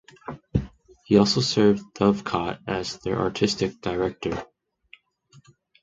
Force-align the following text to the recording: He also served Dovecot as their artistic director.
He 1.05 1.15
also 1.19 1.41
served 1.41 1.93
Dovecot 1.93 2.59
as 2.65 2.97
their 3.03 3.19
artistic 3.19 3.81
director. 3.81 4.45